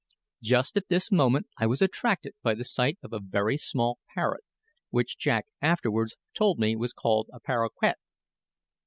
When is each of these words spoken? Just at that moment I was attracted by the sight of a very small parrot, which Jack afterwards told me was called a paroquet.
Just 0.41 0.75
at 0.77 0.87
that 0.89 1.11
moment 1.11 1.45
I 1.59 1.67
was 1.67 1.79
attracted 1.79 2.33
by 2.41 2.55
the 2.55 2.65
sight 2.65 2.97
of 3.03 3.13
a 3.13 3.19
very 3.19 3.55
small 3.55 3.99
parrot, 4.15 4.43
which 4.89 5.15
Jack 5.15 5.45
afterwards 5.61 6.15
told 6.33 6.57
me 6.57 6.75
was 6.75 6.91
called 6.91 7.29
a 7.31 7.39
paroquet. 7.39 7.93